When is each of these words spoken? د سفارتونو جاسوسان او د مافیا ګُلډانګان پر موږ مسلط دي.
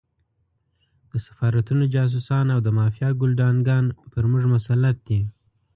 د 1.11 1.13
سفارتونو 1.27 1.83
جاسوسان 1.95 2.45
او 2.53 2.59
د 2.65 2.67
مافیا 2.77 3.09
ګُلډانګان 3.21 3.85
پر 4.11 4.23
موږ 4.31 4.43
مسلط 4.53 4.97
دي. 5.07 5.21